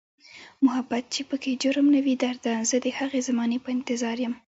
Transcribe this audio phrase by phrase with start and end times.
[0.65, 4.33] محبت چې پکې جرم نه وي درده، زه د هغې زمانې په انتظاریم